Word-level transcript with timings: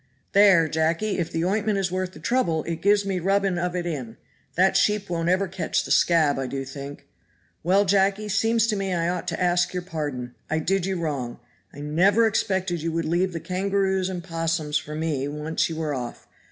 "There, 0.31 0.67
Jacky, 0.67 1.19
if 1.19 1.31
the 1.31 1.45
ointment 1.45 1.77
is 1.77 1.91
worth 1.91 2.13
the 2.13 2.19
trouble 2.19 2.63
it 2.63 2.81
gives 2.81 3.05
me 3.05 3.19
rubbing 3.19 3.59
of 3.59 3.75
it 3.75 3.85
in, 3.85 4.17
that 4.55 4.75
sheep 4.75 5.11
won't 5.11 5.29
ever 5.29 5.47
catch 5.47 5.83
the 5.85 5.91
scab, 5.91 6.39
I 6.39 6.47
do 6.47 6.65
think. 6.65 7.05
Well, 7.61 7.85
Jacky, 7.85 8.27
seems 8.27 8.65
to 8.65 8.75
me 8.75 8.95
I 8.95 9.09
ought 9.09 9.27
to 9.27 9.39
ask 9.39 9.73
your 9.75 9.83
pardon 9.83 10.33
I 10.49 10.57
did 10.57 10.87
you 10.87 10.99
wrong. 10.99 11.39
I 11.71 11.81
never 11.81 12.25
expected 12.25 12.81
you 12.81 12.91
would 12.91 13.05
leave 13.05 13.31
the 13.31 13.39
kangaroos 13.39 14.09
and 14.09 14.25
opossums 14.25 14.79
for 14.79 14.95
me 14.95 15.27
once 15.27 15.69
you 15.69 15.75
were 15.75 15.93
off. 15.93 16.27